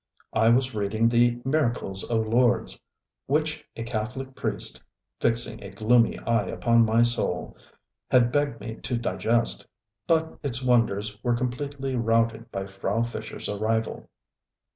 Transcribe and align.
I 0.33 0.49
was 0.49 0.73
reading 0.73 1.07
the 1.09 1.35
ŌĆ£Miracles 1.41 2.09
of 2.09 2.25
Lourdes, 2.25 2.75
ŌĆØ 2.75 2.79
which 3.27 3.63
a 3.75 3.83
Catholic 3.83 4.29
priestŌĆöfixing 4.33 5.63
a 5.63 5.69
gloomy 5.69 6.17
eye 6.21 6.47
upon 6.47 6.85
my 6.87 7.01
soulŌĆöhad 7.01 8.31
begged 8.31 8.59
me 8.59 8.77
to 8.77 8.97
digest; 8.97 9.67
but 10.07 10.39
its 10.41 10.63
wonders 10.63 11.23
were 11.23 11.35
completely 11.37 11.95
routed 11.95 12.49
by 12.51 12.65
Frau 12.65 13.01
FischerŌĆÖs 13.01 13.61
arrival. 13.61 14.09